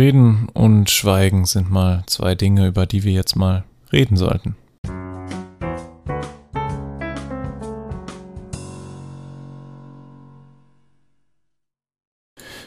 [0.00, 4.56] Reden und Schweigen sind mal zwei Dinge, über die wir jetzt mal reden sollten.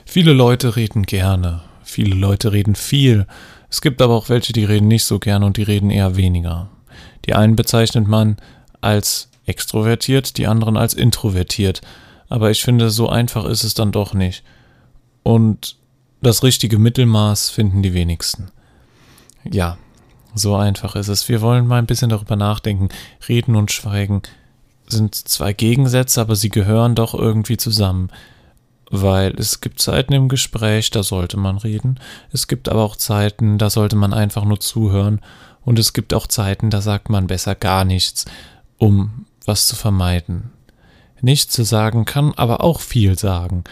[0.05, 3.25] Viele Leute reden gerne, viele Leute reden viel,
[3.67, 6.69] es gibt aber auch welche, die reden nicht so gerne und die reden eher weniger.
[7.25, 8.37] Die einen bezeichnet man
[8.79, 11.81] als extrovertiert, die anderen als introvertiert,
[12.29, 14.43] aber ich finde, so einfach ist es dann doch nicht.
[15.23, 15.77] Und
[16.23, 18.51] das richtige Mittelmaß finden die wenigsten.
[19.49, 19.77] Ja,
[20.33, 21.29] so einfach ist es.
[21.29, 22.89] Wir wollen mal ein bisschen darüber nachdenken.
[23.27, 24.21] Reden und Schweigen
[24.87, 28.09] sind zwei Gegensätze, aber sie gehören doch irgendwie zusammen.
[28.89, 31.99] Weil es gibt Zeiten im Gespräch, da sollte man reden.
[32.31, 35.19] Es gibt aber auch Zeiten, da sollte man einfach nur zuhören.
[35.65, 38.25] Und es gibt auch Zeiten, da sagt man besser gar nichts,
[38.77, 40.51] um was zu vermeiden.
[41.21, 43.63] Nichts zu sagen kann aber auch viel sagen.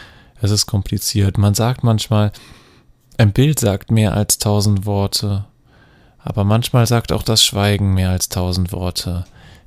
[0.41, 1.38] Es ist kompliziert.
[1.38, 2.31] Man sagt manchmal,
[3.18, 5.45] ein Bild sagt mehr als tausend Worte,
[6.17, 9.25] aber manchmal sagt auch das Schweigen mehr als tausend Worte.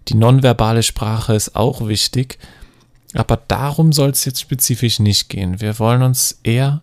[0.09, 2.39] Die nonverbale Sprache ist auch wichtig,
[3.15, 5.61] aber darum soll es jetzt spezifisch nicht gehen.
[5.61, 6.83] Wir wollen uns eher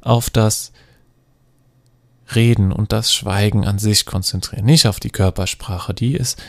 [0.00, 0.72] auf das
[2.34, 5.92] Reden und das Schweigen an sich konzentrieren, nicht auf die Körpersprache.
[5.92, 6.42] Die ist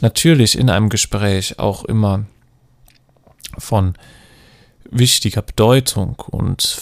[0.00, 2.26] natürlich in einem Gespräch auch immer
[3.56, 3.94] von
[4.90, 6.80] wichtiger Bedeutung und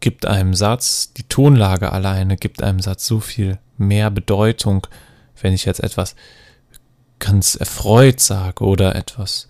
[0.00, 4.86] gibt einem Satz, die Tonlage alleine gibt einem Satz so viel mehr Bedeutung,
[5.40, 6.14] wenn ich jetzt etwas
[7.18, 9.48] ganz erfreut sage oder etwas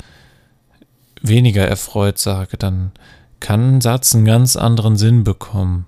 [1.22, 2.92] weniger erfreut sage, dann
[3.40, 5.86] kann ein Satz einen ganz anderen Sinn bekommen.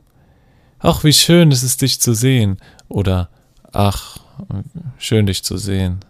[0.81, 2.59] Ach, wie schön ist es, dich zu sehen.
[2.89, 3.31] Oder
[3.73, 4.19] ach,
[4.99, 6.01] schön dich zu sehen.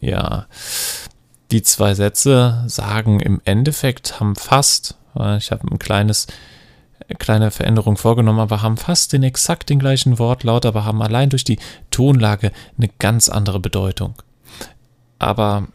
[0.00, 0.46] Ja,
[1.50, 6.26] die zwei Sätze sagen im Endeffekt, haben fast, äh, ich habe ein kleines,
[7.18, 11.44] kleine Veränderung vorgenommen, aber haben fast den exakt den gleichen Wortlaut, aber haben allein durch
[11.44, 11.58] die
[11.90, 14.14] Tonlage eine ganz andere Bedeutung.
[15.18, 15.66] Aber,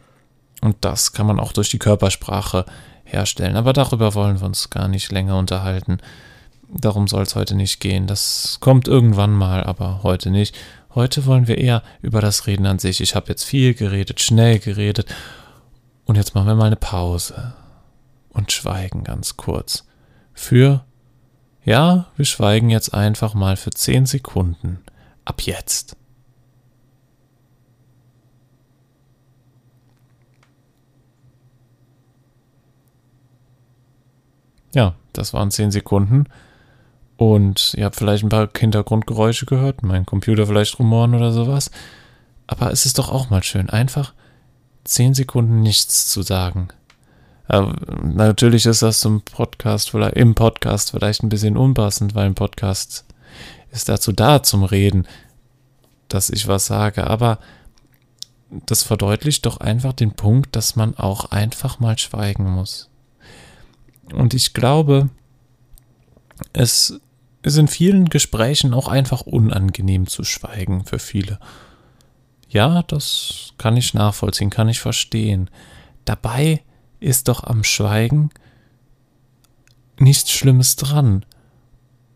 [0.62, 2.64] und das kann man auch durch die Körpersprache
[3.04, 5.98] herstellen, aber darüber wollen wir uns gar nicht länger unterhalten.
[6.68, 8.08] Darum soll es heute nicht gehen.
[8.08, 10.56] Das kommt irgendwann mal, aber heute nicht.
[10.96, 13.00] Heute wollen wir eher über das Reden an sich.
[13.00, 15.06] Ich habe jetzt viel geredet, schnell geredet
[16.06, 17.54] und jetzt machen wir mal eine Pause
[18.30, 19.84] und schweigen ganz kurz.
[20.32, 20.84] Für,
[21.64, 24.82] ja, wir schweigen jetzt einfach mal für 10 Sekunden.
[25.24, 25.96] Ab jetzt.
[34.72, 36.24] Ja, das waren 10 Sekunden.
[37.16, 41.70] Und ihr habt vielleicht ein paar Hintergrundgeräusche gehört, mein Computer vielleicht rumoren oder sowas.
[42.46, 44.12] Aber es ist doch auch mal schön, einfach
[44.88, 46.68] zehn Sekunden nichts zu sagen.
[47.48, 53.04] Aber natürlich ist das zum Podcast im Podcast vielleicht ein bisschen unpassend, weil ein Podcast
[53.70, 55.06] ist dazu da zum Reden,
[56.08, 57.06] dass ich was sage.
[57.06, 57.38] Aber
[58.50, 62.90] das verdeutlicht doch einfach den Punkt, dass man auch einfach mal schweigen muss.
[64.12, 65.08] Und ich glaube,
[66.52, 67.00] es
[67.42, 71.38] ist in vielen Gesprächen auch einfach unangenehm zu schweigen für viele.
[72.48, 75.50] Ja, das kann ich nachvollziehen, kann ich verstehen.
[76.04, 76.62] Dabei
[77.00, 78.30] ist doch am Schweigen
[79.98, 81.24] nichts Schlimmes dran.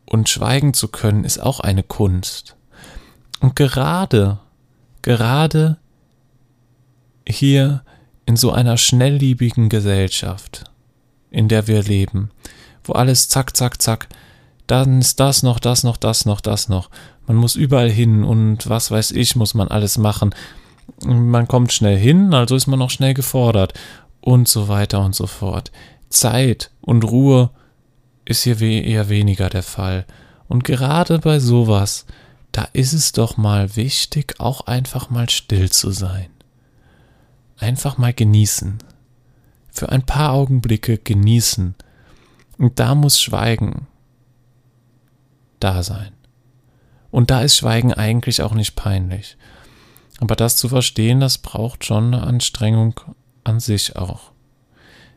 [0.07, 2.57] Und schweigen zu können ist auch eine Kunst.
[3.41, 4.39] Und gerade,
[5.03, 5.79] gerade
[7.27, 7.85] hier
[8.27, 10.65] in so einer schnelllebigen Gesellschaft,
[11.31, 12.31] in der wir leben,
[12.85, 14.09] wo alles zack, zack, zack,
[14.67, 16.91] dann ist das noch, das noch, das noch, das noch.
[17.31, 20.35] Man muss überall hin und was weiß ich, muss man alles machen.
[21.05, 23.73] Man kommt schnell hin, also ist man auch schnell gefordert
[24.21, 25.71] und so weiter und so fort.
[26.09, 27.51] Zeit und Ruhe
[28.25, 30.07] ist hier eher weniger der Fall.
[30.49, 32.05] Und gerade bei sowas,
[32.51, 36.31] da ist es doch mal wichtig, auch einfach mal still zu sein.
[37.59, 38.79] Einfach mal genießen.
[39.71, 41.77] Für ein paar Augenblicke genießen.
[42.59, 43.87] Und da muss Schweigen
[45.61, 46.11] da sein.
[47.11, 49.37] Und da ist Schweigen eigentlich auch nicht peinlich.
[50.21, 53.01] Aber das zu verstehen, das braucht schon eine Anstrengung
[53.43, 54.33] an sich auch.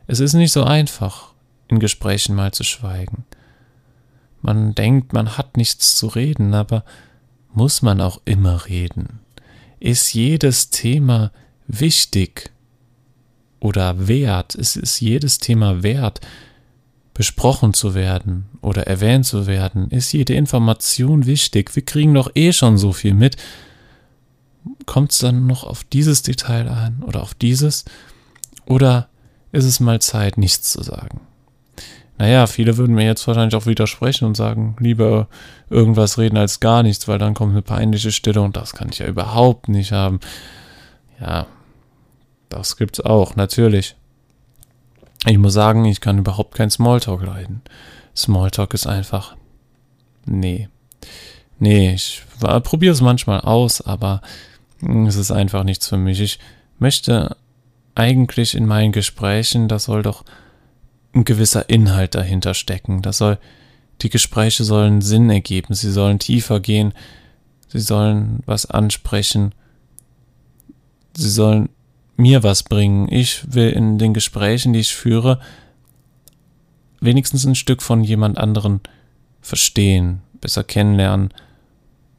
[0.06, 1.34] Es ist nicht so einfach,
[1.68, 3.24] in Gesprächen mal zu schweigen.
[4.42, 6.84] Man denkt, man hat nichts zu reden, aber
[7.52, 9.20] muss man auch immer reden?
[9.80, 11.32] Ist jedes Thema
[11.66, 12.50] wichtig
[13.60, 14.54] oder wert?
[14.54, 16.20] Ist, ist jedes Thema wert,
[17.14, 21.74] besprochen zu werden oder erwähnt zu werden, ist jede Information wichtig.
[21.74, 23.36] Wir kriegen doch eh schon so viel mit.
[24.84, 27.84] Kommt es dann noch auf dieses Detail an oder auf dieses?
[28.66, 29.08] Oder
[29.52, 31.20] ist es mal Zeit, nichts zu sagen?
[32.18, 35.28] Naja, viele würden mir jetzt wahrscheinlich auch widersprechen und sagen, lieber
[35.68, 38.98] irgendwas reden als gar nichts, weil dann kommt eine peinliche Stille und das kann ich
[38.98, 40.20] ja überhaupt nicht haben.
[41.20, 41.46] Ja,
[42.48, 43.96] das gibt's auch, natürlich.
[45.26, 47.62] Ich muss sagen, ich kann überhaupt kein Smalltalk leiden.
[48.14, 49.36] Smalltalk ist einfach.
[50.26, 50.68] Nee.
[51.58, 54.20] Nee, ich probiere es manchmal aus, aber
[55.06, 56.20] es ist einfach nichts für mich.
[56.20, 56.38] Ich
[56.78, 57.36] möchte
[57.94, 60.24] eigentlich in meinen Gesprächen, da soll doch
[61.14, 63.02] ein gewisser Inhalt dahinter stecken.
[63.02, 63.38] Das soll,
[64.02, 66.92] die Gespräche sollen Sinn ergeben, sie sollen tiefer gehen,
[67.68, 69.54] sie sollen was ansprechen,
[71.16, 71.68] sie sollen
[72.16, 73.10] mir was bringen.
[73.10, 75.40] Ich will in den Gesprächen, die ich führe,
[77.00, 78.80] wenigstens ein Stück von jemand anderen
[79.40, 81.30] verstehen, besser kennenlernen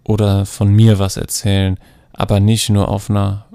[0.03, 1.77] oder von mir was erzählen,
[2.13, 3.45] aber nicht nur auf einer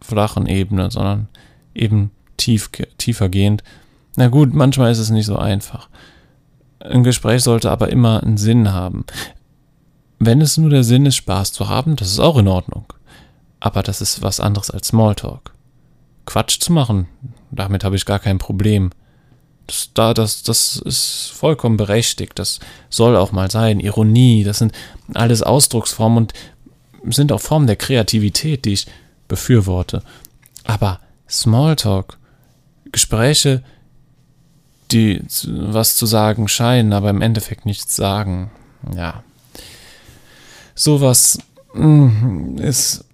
[0.00, 1.28] flachen Ebene, sondern
[1.74, 3.62] eben tief, tiefergehend.
[4.16, 5.88] Na gut, manchmal ist es nicht so einfach.
[6.80, 9.04] Ein Gespräch sollte aber immer einen Sinn haben.
[10.18, 12.92] Wenn es nur der Sinn ist, Spaß zu haben, das ist auch in Ordnung.
[13.60, 15.52] Aber das ist was anderes als Smalltalk.
[16.26, 17.08] Quatsch zu machen,
[17.50, 18.90] damit habe ich gar kein Problem.
[19.66, 22.38] Das, da, das, das ist vollkommen berechtigt.
[22.38, 23.80] Das soll auch mal sein.
[23.80, 24.72] Ironie, das sind
[25.14, 26.28] alles Ausdrucksformen
[27.02, 28.86] und sind auch Formen der Kreativität, die ich
[29.28, 30.02] befürworte.
[30.64, 32.18] Aber Smalltalk,
[32.92, 33.62] Gespräche,
[34.90, 38.50] die was zu sagen scheinen, aber im Endeffekt nichts sagen,
[38.94, 39.22] ja.
[40.74, 41.38] Sowas
[41.74, 43.04] mm, ist.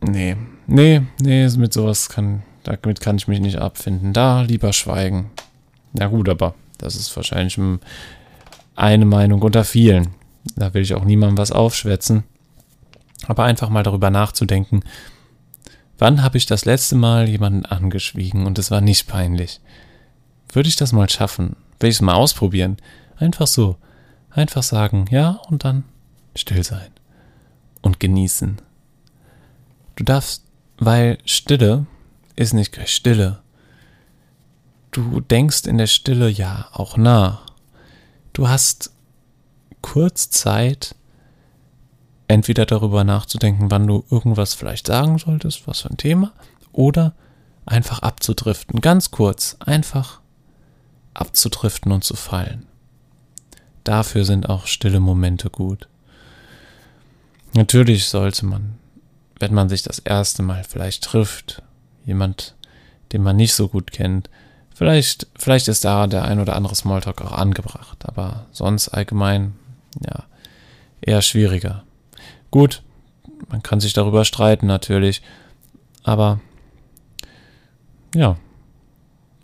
[0.00, 0.36] Nee,
[0.66, 4.12] nee, nee, mit sowas kann, damit kann ich mich nicht abfinden.
[4.12, 5.30] Da lieber schweigen.
[5.92, 7.58] Na gut, aber das ist wahrscheinlich
[8.76, 10.08] eine Meinung unter vielen.
[10.56, 12.24] Da will ich auch niemandem was aufschwätzen.
[13.26, 14.82] Aber einfach mal darüber nachzudenken,
[16.00, 19.60] Wann habe ich das letzte Mal jemanden angeschwiegen und es war nicht peinlich?
[20.50, 21.56] Würde ich das mal schaffen?
[21.78, 22.78] Will ich es mal ausprobieren?
[23.18, 23.76] Einfach so.
[24.30, 25.84] Einfach sagen, ja, und dann
[26.34, 26.88] still sein.
[27.82, 28.62] Und genießen.
[30.00, 30.44] Du darfst,
[30.78, 31.84] weil Stille
[32.34, 33.42] ist nicht gleich Stille.
[34.92, 37.42] Du denkst in der Stille ja auch nach.
[38.32, 38.92] Du hast
[39.82, 40.94] kurz Zeit,
[42.28, 46.32] entweder darüber nachzudenken, wann du irgendwas vielleicht sagen solltest, was für ein Thema,
[46.72, 47.12] oder
[47.66, 50.22] einfach abzudriften, ganz kurz, einfach
[51.12, 52.66] abzudriften und zu fallen.
[53.84, 55.88] Dafür sind auch stille Momente gut.
[57.52, 58.79] Natürlich sollte man,
[59.40, 61.62] wenn man sich das erste Mal vielleicht trifft,
[62.04, 62.54] jemand,
[63.12, 64.30] den man nicht so gut kennt,
[64.74, 69.54] vielleicht, vielleicht ist da der ein oder andere Smalltalk auch angebracht, aber sonst allgemein,
[70.04, 70.24] ja,
[71.00, 71.84] eher schwieriger.
[72.50, 72.82] Gut,
[73.48, 75.22] man kann sich darüber streiten natürlich,
[76.04, 76.40] aber
[78.14, 78.36] ja,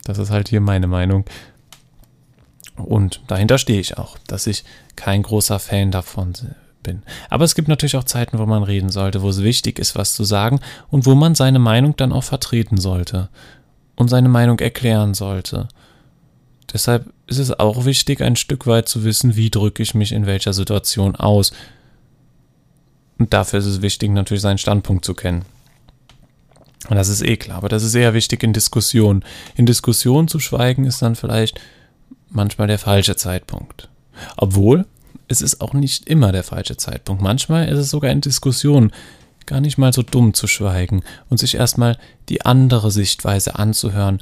[0.03, 1.25] das ist halt hier meine Meinung.
[2.75, 4.63] Und dahinter stehe ich auch, dass ich
[4.95, 6.33] kein großer Fan davon
[6.87, 7.03] bin.
[7.29, 10.15] Aber es gibt natürlich auch Zeiten, wo man reden sollte, wo es wichtig ist, was
[10.15, 13.29] zu sagen und wo man seine Meinung dann auch vertreten sollte
[13.95, 15.67] und seine Meinung erklären sollte.
[16.73, 20.25] Deshalb ist es auch wichtig, ein Stück weit zu wissen, wie drücke ich mich in
[20.25, 21.51] welcher Situation aus
[23.17, 25.45] und dafür ist es wichtig, natürlich seinen Standpunkt zu kennen.
[26.89, 29.23] Und das ist eh klar, aber das ist eher wichtig in Diskussionen.
[29.55, 31.59] In Diskussionen zu schweigen ist dann vielleicht
[32.29, 33.89] manchmal der falsche Zeitpunkt.
[34.37, 34.85] Obwohl,
[35.27, 37.21] es ist auch nicht immer der falsche Zeitpunkt.
[37.21, 38.91] Manchmal ist es sogar in Diskussionen
[39.45, 41.97] gar nicht mal so dumm zu schweigen und sich erstmal
[42.29, 44.21] die andere Sichtweise anzuhören,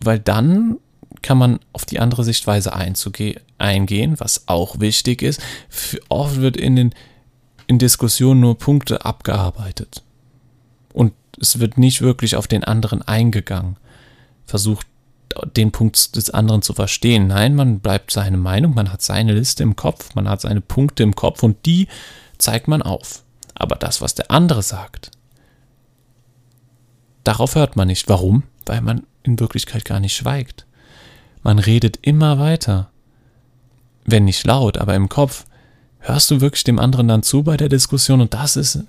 [0.00, 0.78] weil dann
[1.20, 2.72] kann man auf die andere Sichtweise
[3.58, 5.40] eingehen, was auch wichtig ist.
[6.08, 6.94] Oft wird in den
[7.66, 10.02] in Diskussionen nur Punkte abgearbeitet.
[10.92, 13.76] Und es wird nicht wirklich auf den anderen eingegangen,
[14.44, 14.86] versucht
[15.56, 17.26] den Punkt des anderen zu verstehen.
[17.26, 21.02] Nein, man bleibt seine Meinung, man hat seine Liste im Kopf, man hat seine Punkte
[21.02, 21.88] im Kopf und die
[22.38, 23.22] zeigt man auf.
[23.54, 25.10] Aber das, was der andere sagt,
[27.24, 28.08] darauf hört man nicht.
[28.08, 28.44] Warum?
[28.66, 30.66] Weil man in Wirklichkeit gar nicht schweigt.
[31.42, 32.90] Man redet immer weiter.
[34.04, 35.44] Wenn nicht laut, aber im Kopf
[36.00, 38.84] hörst du wirklich dem anderen dann zu bei der Diskussion und das ist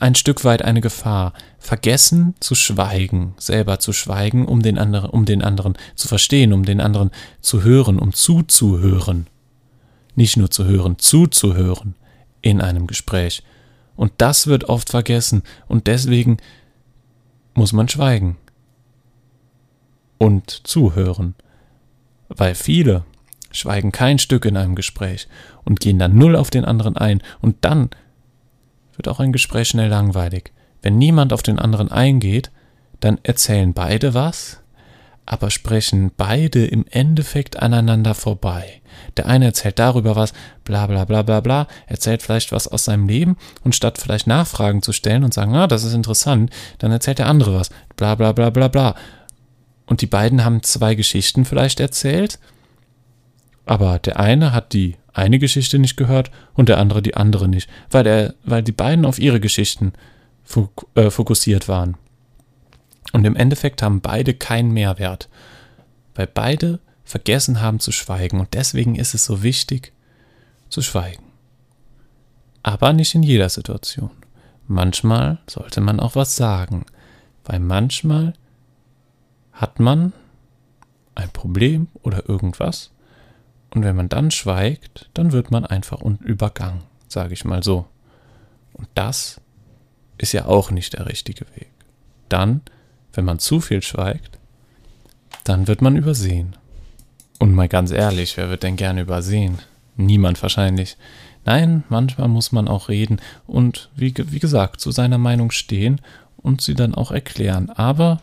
[0.00, 1.32] ein Stück weit eine Gefahr.
[1.58, 6.64] Vergessen zu schweigen, selber zu schweigen, um den anderen, um den anderen zu verstehen, um
[6.64, 9.26] den anderen zu hören, um zuzuhören.
[10.14, 11.94] Nicht nur zu hören, zuzuhören
[12.42, 13.42] in einem Gespräch.
[13.96, 16.38] Und das wird oft vergessen und deswegen
[17.54, 18.36] muss man schweigen
[20.18, 21.34] und zuhören.
[22.28, 23.04] Weil viele
[23.52, 25.28] schweigen kein Stück in einem Gespräch
[25.64, 27.90] und gehen dann null auf den anderen ein und dann
[28.96, 30.52] wird auch ein Gespräch schnell langweilig.
[30.82, 32.50] Wenn niemand auf den anderen eingeht,
[33.00, 34.60] dann erzählen beide was,
[35.26, 38.82] aber sprechen beide im Endeffekt aneinander vorbei.
[39.16, 40.32] Der eine erzählt darüber was,
[40.64, 44.82] bla bla bla bla bla, erzählt vielleicht was aus seinem Leben und statt vielleicht Nachfragen
[44.82, 48.32] zu stellen und sagen, ah, das ist interessant, dann erzählt der andere was, bla bla
[48.32, 48.94] bla bla bla.
[49.86, 52.38] Und die beiden haben zwei Geschichten vielleicht erzählt,
[53.66, 57.70] aber der eine hat die eine Geschichte nicht gehört und der andere die andere nicht,
[57.90, 59.92] weil, er, weil die beiden auf ihre Geschichten
[60.94, 61.96] äh, fokussiert waren.
[63.12, 65.28] Und im Endeffekt haben beide keinen Mehrwert,
[66.14, 68.40] weil beide vergessen haben zu schweigen.
[68.40, 69.92] Und deswegen ist es so wichtig,
[70.68, 71.22] zu schweigen.
[72.64, 74.10] Aber nicht in jeder Situation.
[74.66, 76.86] Manchmal sollte man auch was sagen,
[77.44, 78.32] weil manchmal
[79.52, 80.12] hat man
[81.14, 82.90] ein Problem oder irgendwas.
[83.74, 87.86] Und wenn man dann schweigt, dann wird man einfach übergangen, sage ich mal so.
[88.72, 89.40] Und das
[90.16, 91.70] ist ja auch nicht der richtige Weg.
[92.28, 92.62] Dann
[93.16, 94.38] wenn man zu viel schweigt,
[95.44, 96.56] dann wird man übersehen.
[97.38, 99.58] Und mal ganz ehrlich, wer wird denn gerne übersehen?
[99.96, 100.96] Niemand wahrscheinlich.
[101.44, 106.00] Nein, manchmal muss man auch reden und wie, wie gesagt, zu seiner Meinung stehen
[106.36, 107.70] und sie dann auch erklären.
[107.70, 108.20] Aber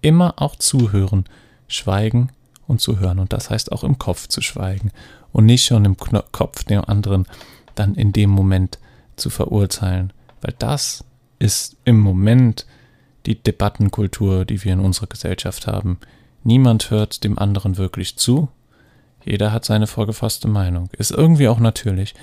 [0.00, 1.24] immer auch zuhören,
[1.68, 2.30] schweigen
[2.66, 3.18] und zuhören.
[3.18, 4.90] Und das heißt auch im Kopf zu schweigen
[5.32, 7.26] und nicht schon im Kopf dem anderen
[7.74, 8.78] dann in dem Moment
[9.16, 10.12] zu verurteilen.
[10.40, 11.04] Weil das
[11.38, 12.66] ist im Moment
[13.26, 15.98] die Debattenkultur, die wir in unserer Gesellschaft haben.
[16.44, 18.48] Niemand hört dem anderen wirklich zu.
[19.24, 20.88] Jeder hat seine vorgefasste Meinung.
[20.98, 22.14] Ist irgendwie auch natürlich,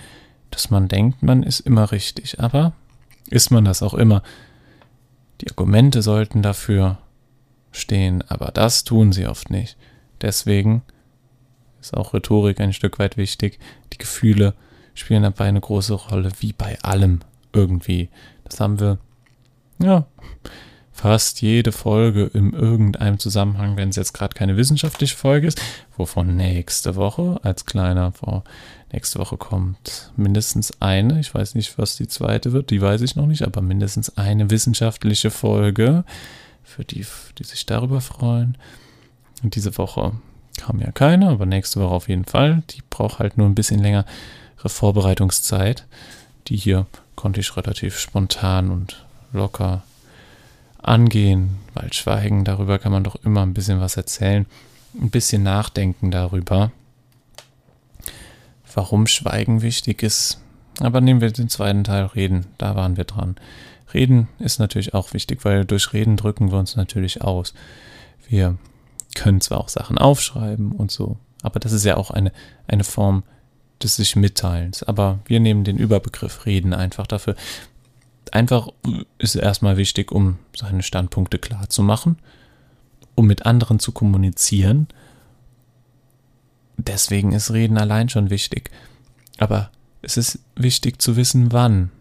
[0.51, 2.39] dass man denkt, man ist immer richtig.
[2.39, 2.73] Aber
[3.29, 4.21] ist man das auch immer?
[5.41, 6.97] Die Argumente sollten dafür
[7.71, 9.77] stehen, aber das tun sie oft nicht.
[10.21, 10.81] Deswegen
[11.81, 13.59] ist auch Rhetorik ein Stück weit wichtig.
[13.93, 14.53] Die Gefühle
[14.93, 17.19] spielen dabei eine große Rolle, wie bei allem
[17.53, 18.09] irgendwie.
[18.43, 18.99] Das haben wir,
[19.81, 20.05] ja,
[20.91, 25.61] fast jede Folge in irgendeinem Zusammenhang, wenn es jetzt gerade keine wissenschaftliche Folge ist,
[25.95, 28.43] wovon nächste Woche als kleiner vor
[28.91, 33.15] nächste Woche kommt mindestens eine, ich weiß nicht, was die zweite wird, die weiß ich
[33.15, 36.03] noch nicht, aber mindestens eine wissenschaftliche Folge
[36.63, 37.05] für die,
[37.37, 38.57] die sich darüber freuen.
[39.43, 40.13] Und diese Woche
[40.59, 42.63] kam ja keine, aber nächste Woche auf jeden Fall.
[42.71, 44.05] Die braucht halt nur ein bisschen längere
[44.65, 45.85] Vorbereitungszeit.
[46.47, 49.83] Die hier konnte ich relativ spontan und locker
[50.81, 54.45] angehen, weil Schweigen, darüber kann man doch immer ein bisschen was erzählen,
[54.99, 56.71] ein bisschen nachdenken darüber,
[58.73, 60.39] warum Schweigen wichtig ist.
[60.79, 63.35] Aber nehmen wir den zweiten Teil, Reden, da waren wir dran.
[63.93, 67.53] Reden ist natürlich auch wichtig, weil durch Reden drücken wir uns natürlich aus.
[68.27, 68.57] Wir
[69.19, 72.31] können zwar auch Sachen aufschreiben und so, aber das ist ja auch eine,
[72.67, 73.23] eine Form
[73.83, 74.83] des sich Mitteilens.
[74.83, 77.35] Aber wir nehmen den Überbegriff Reden einfach dafür,
[78.31, 78.69] einfach
[79.17, 82.17] ist erstmal wichtig, um seine Standpunkte klar zu machen,
[83.15, 84.87] um mit anderen zu kommunizieren.
[86.77, 88.71] Deswegen ist Reden allein schon wichtig.
[89.37, 89.69] Aber
[90.01, 91.91] es ist wichtig zu wissen, wann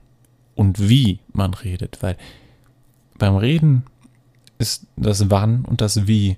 [0.55, 2.17] und wie man redet, weil
[3.17, 3.85] beim Reden
[4.59, 6.37] ist das Wann und das Wie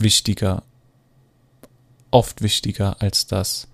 [0.00, 0.62] wichtiger,
[2.10, 3.68] oft wichtiger als das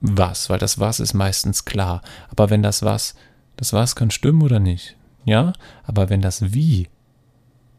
[0.00, 2.02] Was, weil das Was ist meistens klar.
[2.30, 3.14] Aber wenn das Was
[3.56, 4.96] das Was kann stimmen oder nicht.
[5.24, 5.52] Ja,
[5.84, 6.88] aber wenn das Wie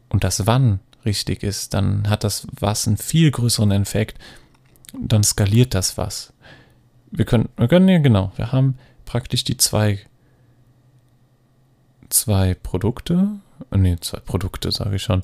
[0.08, 4.18] und das Wann richtig ist, dann hat das Was einen viel größeren Effekt.
[4.98, 6.32] Dann skaliert das Was.
[7.10, 10.00] Wir können, wir können ja genau, wir haben praktisch die zwei,
[12.08, 13.38] zwei Produkte,
[13.70, 15.22] nee, zwei Produkte sage ich schon.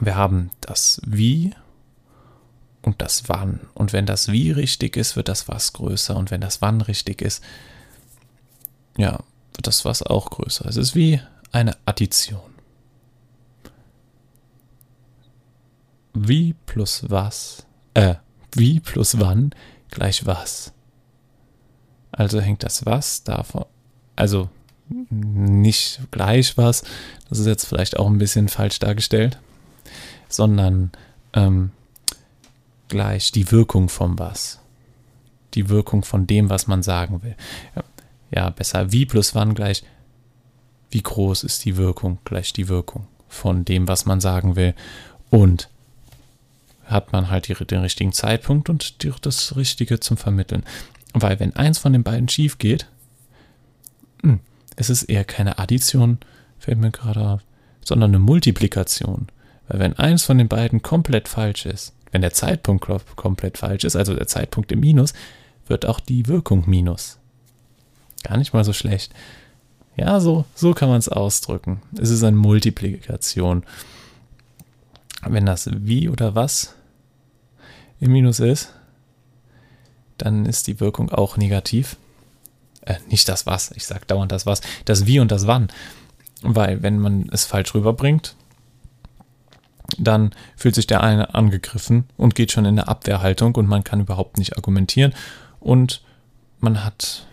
[0.00, 1.54] Wir haben das Wie
[2.82, 3.60] und das Wann.
[3.74, 6.16] Und wenn das Wie richtig ist, wird das Was größer.
[6.16, 7.42] Und wenn das Wann richtig ist,
[8.96, 9.20] ja,
[9.54, 10.66] wird das was auch größer.
[10.66, 11.20] Es ist wie
[11.50, 12.40] eine Addition.
[16.14, 18.16] Wie plus was, äh,
[18.54, 19.54] wie plus wann
[19.90, 20.72] gleich was.
[22.10, 23.64] Also hängt das was davon,
[24.16, 24.50] also
[24.88, 26.82] nicht gleich was,
[27.30, 29.38] das ist jetzt vielleicht auch ein bisschen falsch dargestellt,
[30.32, 30.90] sondern
[31.32, 31.70] ähm,
[32.88, 34.60] gleich die Wirkung vom was.
[35.54, 37.36] Die Wirkung von dem, was man sagen will.
[37.76, 37.84] Ja,
[38.30, 39.82] ja, besser wie plus wann gleich
[40.90, 44.74] wie groß ist die Wirkung gleich die Wirkung von dem, was man sagen will.
[45.30, 45.68] Und
[46.84, 50.64] hat man halt die, den richtigen Zeitpunkt und die, das Richtige zum Vermitteln.
[51.14, 52.86] Weil wenn eins von den beiden schief geht,
[54.22, 54.40] hm,
[54.76, 56.18] es ist eher keine Addition,
[56.58, 57.40] fällt mir gerade auf,
[57.82, 59.28] sondern eine Multiplikation.
[59.72, 62.86] Weil wenn eins von den beiden komplett falsch ist, wenn der Zeitpunkt
[63.16, 65.14] komplett falsch ist, also der Zeitpunkt im Minus,
[65.66, 67.18] wird auch die Wirkung Minus.
[68.22, 69.14] Gar nicht mal so schlecht.
[69.96, 71.80] Ja, so, so kann man es ausdrücken.
[71.98, 73.64] Es ist eine Multiplikation.
[75.24, 76.74] wenn das wie oder was
[77.98, 78.74] im Minus ist,
[80.18, 81.96] dann ist die Wirkung auch negativ.
[82.82, 85.68] Äh, nicht das was, ich sage dauernd das was, das wie und das wann.
[86.42, 88.36] Weil wenn man es falsch rüberbringt,
[89.98, 94.00] dann fühlt sich der eine angegriffen und geht schon in eine Abwehrhaltung und man kann
[94.00, 95.12] überhaupt nicht argumentieren
[95.60, 96.02] und
[96.60, 97.26] man hat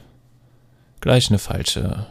[1.01, 2.07] gleich eine falsche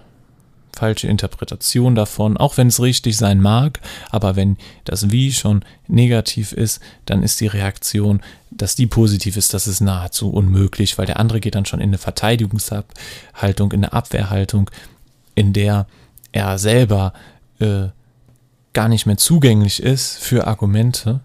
[0.78, 6.52] falsche Interpretation davon, auch wenn es richtig sein mag, aber wenn das Wie schon negativ
[6.52, 8.20] ist, dann ist die Reaktion,
[8.52, 11.90] dass die positiv ist, das ist nahezu unmöglich, weil der andere geht dann schon in
[11.90, 14.70] eine Verteidigungshaltung, in eine Abwehrhaltung,
[15.34, 15.88] in der
[16.30, 17.12] er selber
[17.58, 17.88] äh,
[18.78, 21.18] gar nicht mehr zugänglich ist für Argumente.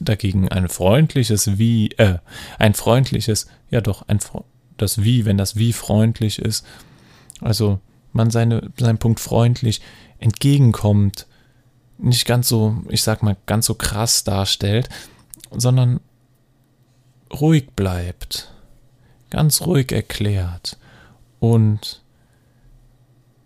[0.00, 2.16] Dagegen ein freundliches Wie, äh,
[2.58, 4.20] ein freundliches, ja doch, ein,
[4.78, 6.64] das Wie, wenn das Wie freundlich ist,
[7.42, 7.78] also
[8.14, 9.82] man seine, seinen Punkt freundlich
[10.18, 11.26] entgegenkommt,
[11.98, 14.88] nicht ganz so, ich sag mal, ganz so krass darstellt,
[15.50, 16.00] sondern
[17.30, 18.50] ruhig bleibt,
[19.28, 20.78] ganz ruhig erklärt
[21.38, 22.00] und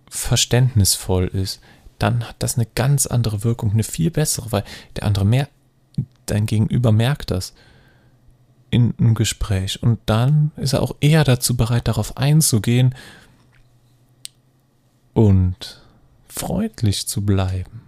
[0.09, 1.61] verständnisvoll ist,
[1.99, 4.65] dann hat das eine ganz andere Wirkung, eine viel bessere, weil
[4.97, 5.49] der andere mehr,
[6.27, 7.55] dein Gegenüber merkt das
[8.71, 12.95] in einem Gespräch und dann ist er auch eher dazu bereit, darauf einzugehen
[15.15, 15.83] und
[16.29, 17.83] freundlich zu bleiben.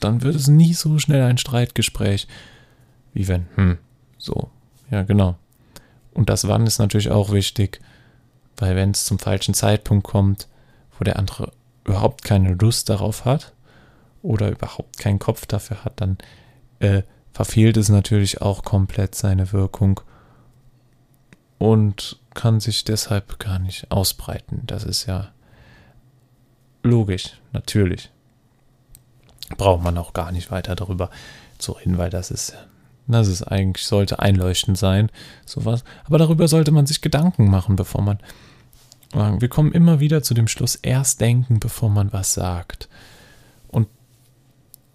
[0.00, 2.26] Dann wird es nie so schnell ein Streitgespräch,
[3.12, 3.78] wie wenn, hm,
[4.18, 4.50] so,
[4.90, 5.36] ja genau.
[6.12, 7.80] Und das Wann ist natürlich auch wichtig,
[8.56, 10.48] weil wenn es zum falschen Zeitpunkt kommt,
[10.98, 11.52] wo der andere
[11.84, 13.52] überhaupt keine Lust darauf hat
[14.22, 16.18] oder überhaupt keinen Kopf dafür hat, dann
[16.80, 20.00] äh, verfehlt es natürlich auch komplett seine Wirkung
[21.58, 24.62] und kann sich deshalb gar nicht ausbreiten.
[24.66, 25.32] Das ist ja
[26.82, 28.10] logisch, natürlich.
[29.56, 31.10] Braucht man auch gar nicht weiter darüber
[31.58, 32.56] zu reden, weil das ist,
[33.06, 35.10] das ist eigentlich, sollte einleuchtend sein,
[35.44, 35.84] sowas.
[36.04, 38.18] Aber darüber sollte man sich Gedanken machen, bevor man.
[39.14, 42.88] Wir kommen immer wieder zu dem Schluss, erst denken, bevor man was sagt.
[43.68, 43.88] Und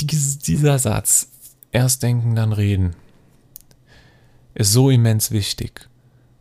[0.01, 1.29] dieser Satz,
[1.71, 2.95] erst denken, dann reden,
[4.55, 5.87] ist so immens wichtig.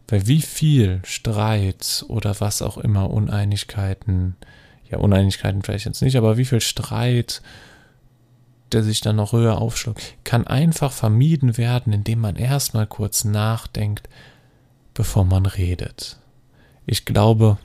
[0.09, 4.37] Weil wie viel Streit oder was auch immer, Uneinigkeiten,
[4.91, 7.43] ja, Uneinigkeiten vielleicht jetzt nicht, aber wie viel Streit,
[8.73, 14.09] der sich dann noch höher aufschluckt, kann einfach vermieden werden, indem man erstmal kurz nachdenkt,
[14.95, 16.19] bevor man redet.
[16.87, 17.59] Ich glaube,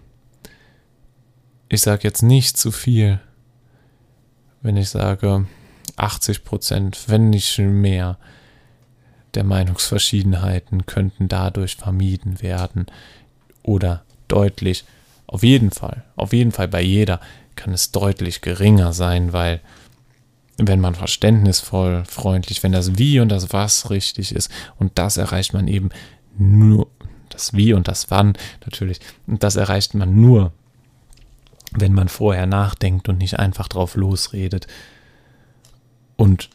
[1.74, 3.20] ich sage jetzt nicht zu viel,
[4.62, 5.48] wenn ich sage
[5.96, 8.18] 80 Prozent, wenn nicht mehr,
[9.34, 12.86] der Meinungsverschiedenheiten könnten dadurch vermieden werden
[13.64, 14.86] oder deutlich
[15.26, 17.20] auf jeden Fall, auf jeden Fall bei jeder
[17.56, 19.60] kann es deutlich geringer sein, weil
[20.58, 25.54] wenn man verständnisvoll, freundlich, wenn das Wie und das Was richtig ist und das erreicht
[25.54, 25.90] man eben
[26.38, 26.88] nur,
[27.30, 30.54] das Wie und das Wann natürlich, und das erreicht man nur,
[31.80, 34.68] wenn man vorher nachdenkt und nicht einfach drauf losredet
[36.16, 36.50] und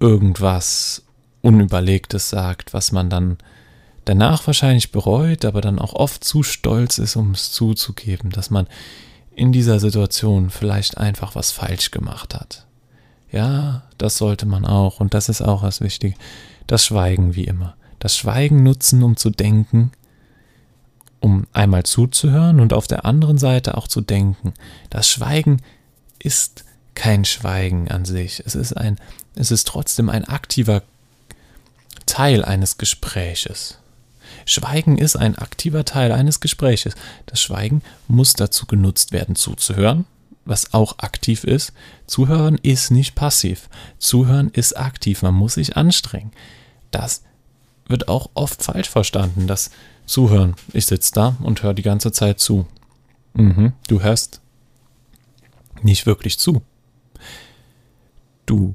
[0.00, 1.02] irgendwas
[1.42, 3.38] Unüberlegtes sagt, was man dann
[4.04, 8.66] danach wahrscheinlich bereut, aber dann auch oft zu stolz ist, um es zuzugeben, dass man
[9.34, 12.66] in dieser Situation vielleicht einfach was falsch gemacht hat.
[13.30, 16.18] Ja, das sollte man auch und das ist auch was Wichtiges.
[16.66, 17.76] Das Schweigen wie immer.
[17.98, 19.92] Das Schweigen nutzen, um zu denken,
[21.20, 24.54] um einmal zuzuhören und auf der anderen Seite auch zu denken.
[24.90, 25.62] Das Schweigen
[26.18, 28.42] ist kein Schweigen an sich.
[28.44, 28.98] Es ist ein,
[29.34, 30.82] es ist trotzdem ein aktiver
[32.06, 33.78] Teil eines Gespräches.
[34.44, 36.94] Schweigen ist ein aktiver Teil eines Gespräches.
[37.26, 40.04] Das Schweigen muss dazu genutzt werden, zuzuhören,
[40.44, 41.72] was auch aktiv ist.
[42.06, 43.68] Zuhören ist nicht passiv.
[43.98, 45.22] Zuhören ist aktiv.
[45.22, 46.32] Man muss sich anstrengen.
[46.92, 47.22] Das
[47.88, 49.70] wird auch oft falsch verstanden, das
[50.06, 50.54] Zuhören.
[50.72, 52.66] Ich sitze da und höre die ganze Zeit zu.
[53.34, 54.40] Mhm, du hörst
[55.82, 56.62] nicht wirklich zu.
[58.46, 58.74] Du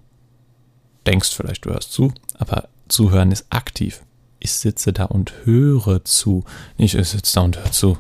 [1.08, 4.02] denkst vielleicht, du hörst zu, aber Zuhören ist aktiv
[4.42, 6.44] ich sitze da und höre zu.
[6.78, 7.98] Nicht, ich sitze da und höre zu.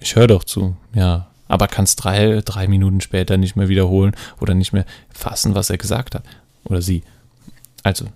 [0.00, 1.28] Ich höre doch zu, ja.
[1.46, 5.68] Aber kann es drei, drei Minuten später nicht mehr wiederholen oder nicht mehr fassen, was
[5.68, 6.24] er gesagt hat.
[6.64, 7.02] Oder sie.
[7.82, 8.06] Also,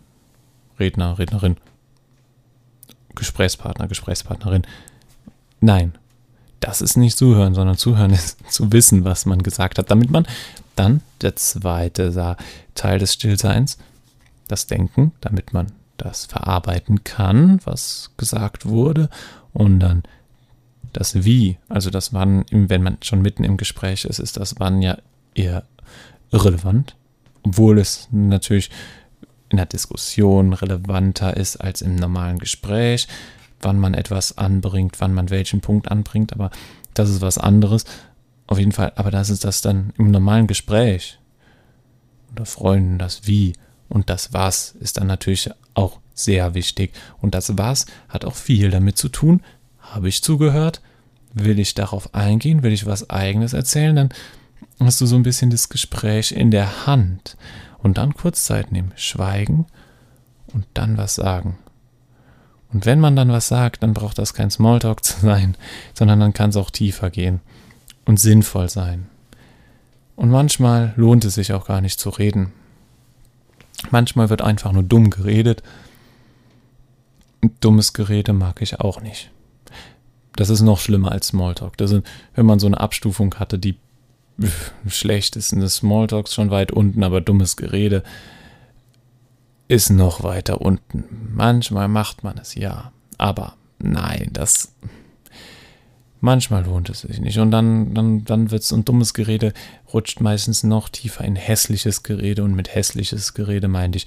[0.80, 1.56] Redner, Rednerin,
[3.14, 4.62] Gesprächspartner, Gesprächspartnerin.
[5.60, 5.94] Nein,
[6.60, 10.26] das ist nicht zuhören, sondern zuhören ist zu wissen, was man gesagt hat, damit man
[10.76, 12.36] dann der zweite
[12.74, 13.78] Teil des Stillseins,
[14.48, 19.08] das Denken, damit man das verarbeiten kann, was gesagt wurde,
[19.52, 20.02] und dann
[20.92, 24.82] das Wie, also das Wann, wenn man schon mitten im Gespräch ist, ist das Wann
[24.82, 24.98] ja
[25.34, 25.64] eher
[26.30, 26.96] irrelevant.
[27.42, 28.70] obwohl es natürlich
[29.54, 33.06] in der Diskussion relevanter ist als im normalen Gespräch,
[33.60, 36.50] wann man etwas anbringt, wann man welchen Punkt anbringt, aber
[36.92, 37.84] das ist was anderes.
[38.48, 41.20] Auf jeden Fall, aber das ist das dann im normalen Gespräch
[42.30, 43.52] unter Freunden, das Wie
[43.88, 46.92] und das Was ist dann natürlich auch sehr wichtig.
[47.20, 49.40] Und das Was hat auch viel damit zu tun.
[49.78, 50.80] Habe ich zugehört?
[51.32, 52.64] Will ich darauf eingehen?
[52.64, 53.94] Will ich was Eigenes erzählen?
[53.94, 54.08] Dann
[54.80, 57.36] hast du so ein bisschen das Gespräch in der Hand.
[57.84, 59.66] Und dann kurz Zeit nehmen, schweigen
[60.54, 61.58] und dann was sagen.
[62.72, 65.54] Und wenn man dann was sagt, dann braucht das kein Smalltalk zu sein,
[65.92, 67.40] sondern dann kann es auch tiefer gehen
[68.06, 69.06] und sinnvoll sein.
[70.16, 72.52] Und manchmal lohnt es sich auch gar nicht zu reden.
[73.90, 75.62] Manchmal wird einfach nur dumm geredet.
[77.60, 79.30] Dummes Gerede mag ich auch nicht.
[80.36, 81.76] Das ist noch schlimmer als Smalltalk.
[81.76, 83.76] Das ist, wenn man so eine Abstufung hatte, die
[84.88, 88.02] schlecht ist, eine Smalltalk schon weit unten, aber dummes Gerede
[89.68, 91.04] ist noch weiter unten.
[91.34, 94.74] Manchmal macht man es ja, aber nein, das
[96.24, 97.38] manchmal lohnt es sich nicht.
[97.38, 99.52] Und dann, dann, dann wird es ein dummes Gerede,
[99.92, 102.42] rutscht meistens noch tiefer in hässliches Gerede.
[102.42, 104.06] Und mit hässliches Gerede meinte ich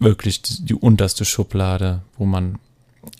[0.00, 2.58] wirklich die, die unterste Schublade, wo man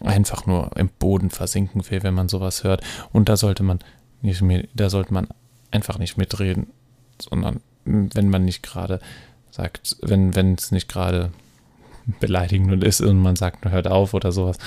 [0.00, 2.83] einfach nur im Boden versinken will, wenn man sowas hört.
[3.12, 3.78] Und da sollte man
[4.22, 5.28] nicht mehr, da sollte man
[5.70, 6.68] einfach nicht mitreden,
[7.20, 9.00] sondern wenn man nicht gerade
[9.50, 11.30] sagt, wenn es nicht gerade
[12.18, 14.59] beleidigend ist und man sagt, hört auf oder sowas.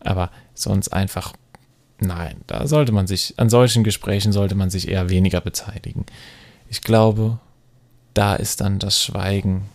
[0.00, 1.32] Aber sonst einfach,
[2.00, 6.04] nein, da sollte man sich, an solchen Gesprächen sollte man sich eher weniger beteiligen.
[6.68, 7.38] Ich glaube,
[8.14, 9.68] da ist dann das Schweigen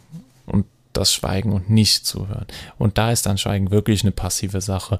[0.45, 2.45] und das Schweigen und nicht zuhören.
[2.77, 4.99] Und da ist dann Schweigen wirklich eine passive Sache.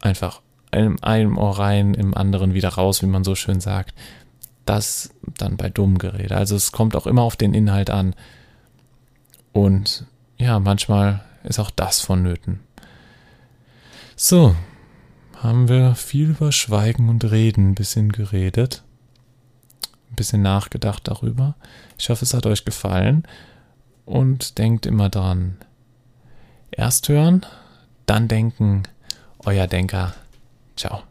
[0.00, 3.94] Einfach in einem Ohr rein, im anderen wieder raus, wie man so schön sagt
[4.66, 6.36] das dann bei dummem Gerede.
[6.36, 8.14] Also es kommt auch immer auf den Inhalt an.
[9.52, 10.04] Und
[10.36, 12.60] ja, manchmal ist auch das vonnöten.
[14.16, 14.54] So,
[15.42, 18.82] haben wir viel über Schweigen und Reden ein bisschen geredet.
[20.10, 21.54] Ein bisschen nachgedacht darüber.
[21.98, 23.26] Ich hoffe, es hat euch gefallen.
[24.04, 25.58] Und denkt immer dran.
[26.70, 27.44] Erst hören,
[28.06, 28.84] dann denken.
[29.44, 30.14] Euer Denker.
[30.76, 31.06] Ciao.